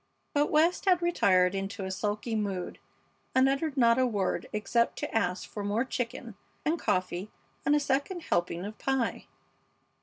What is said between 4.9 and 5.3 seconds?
to